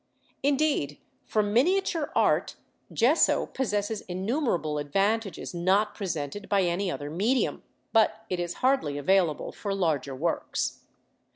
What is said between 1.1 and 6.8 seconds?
for miniature art, gesso possesses innumerable advantages not presented by